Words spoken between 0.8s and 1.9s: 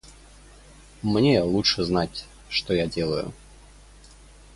Мне лучше